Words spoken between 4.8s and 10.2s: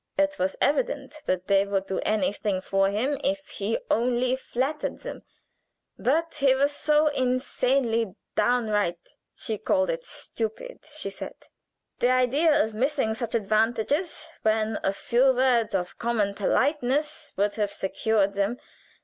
them, but he was so insanely downright she called it